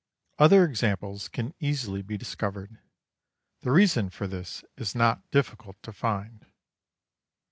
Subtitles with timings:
[0.39, 2.79] Other examples can easily be discovered.
[3.59, 6.43] The reason for this is not difficult to find.